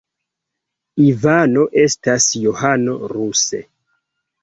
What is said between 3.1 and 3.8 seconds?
ruse.